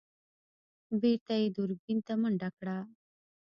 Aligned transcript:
بېرته 1.01 1.33
يې 1.39 1.47
دوربين 1.55 1.99
ته 2.07 2.13
منډه 2.21 2.49
کړه. 2.57 2.77